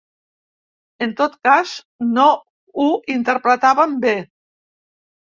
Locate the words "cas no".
1.47-2.25